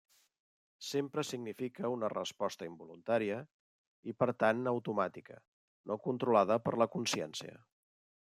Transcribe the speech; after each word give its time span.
Sempre 0.85 1.23
significa 1.31 1.91
una 1.95 2.09
resposta 2.13 2.69
involuntària, 2.69 3.37
i 4.13 4.17
per 4.23 4.29
tant 4.45 4.71
automàtica, 4.73 5.37
no 5.91 5.99
controlada 6.07 6.57
per 6.69 6.77
la 6.83 6.89
consciència. 6.99 7.61